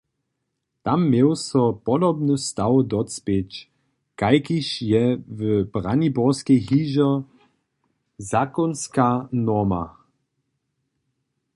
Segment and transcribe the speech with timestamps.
[0.83, 3.51] Tam měł so podobny staw docpěć,
[4.19, 5.03] kajkiž je
[5.37, 5.39] w
[5.73, 7.09] Braniborskej hižo
[8.33, 9.07] zakonska
[9.47, 9.83] norma.